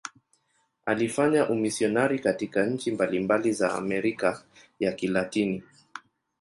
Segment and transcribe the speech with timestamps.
[0.85, 4.43] Alifanya umisionari katika nchi mbalimbali za Amerika
[4.79, 5.63] ya Kilatini.